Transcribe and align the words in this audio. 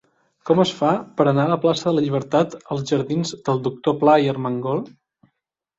Com 0.49 0.61
es 0.61 0.71
fa 0.77 0.93
per 1.19 1.27
anar 1.31 1.45
de 1.47 1.51
la 1.51 1.59
plaça 1.65 1.89
de 1.91 1.95
la 1.97 2.05
Llibertat 2.07 2.57
als 2.77 2.89
jardins 2.93 3.35
del 3.51 3.63
Doctor 3.69 4.01
Pla 4.03 4.19
i 4.27 4.35
Armengol? 4.35 4.85